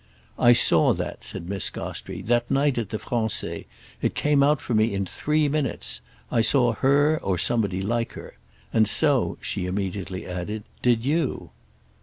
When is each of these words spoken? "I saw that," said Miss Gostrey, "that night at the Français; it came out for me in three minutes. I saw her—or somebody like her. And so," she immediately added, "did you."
"I 0.39 0.53
saw 0.53 0.93
that," 0.93 1.23
said 1.23 1.47
Miss 1.47 1.69
Gostrey, 1.69 2.23
"that 2.23 2.49
night 2.49 2.79
at 2.79 2.89
the 2.89 2.97
Français; 2.97 3.67
it 4.01 4.15
came 4.15 4.41
out 4.41 4.59
for 4.59 4.73
me 4.73 4.95
in 4.95 5.05
three 5.05 5.47
minutes. 5.47 6.01
I 6.31 6.41
saw 6.41 6.73
her—or 6.73 7.37
somebody 7.37 7.83
like 7.83 8.13
her. 8.13 8.33
And 8.73 8.87
so," 8.87 9.37
she 9.41 9.67
immediately 9.67 10.25
added, 10.25 10.63
"did 10.81 11.05
you." 11.05 11.51